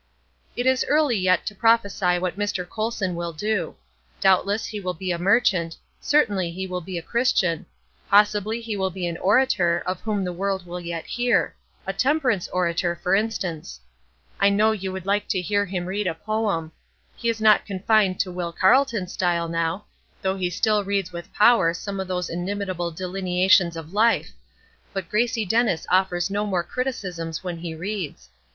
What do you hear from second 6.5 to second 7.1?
will be a